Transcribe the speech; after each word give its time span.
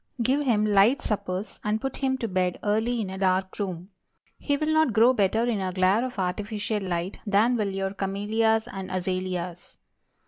Give 0.19 0.41
him 0.41 0.65
light 0.65 0.99
suppers, 0.99 1.59
and 1.63 1.79
put 1.79 1.97
him 1.97 2.17
to 2.17 2.27
bed 2.27 2.57
early 2.63 3.01
in 3.01 3.11
a 3.11 3.19
dark 3.19 3.59
room. 3.59 3.91
He 4.39 4.57
will 4.57 4.73
not 4.73 4.93
grow 4.93 5.13
better 5.13 5.45
in 5.45 5.61
a 5.61 5.71
glare 5.71 6.03
of 6.03 6.17
artificial 6.17 6.79
light 6.81 7.19
than 7.27 7.55
will 7.55 7.69
your 7.69 7.93
camellias 7.93 8.67
and 8.67 8.89
azalias. 8.89 9.77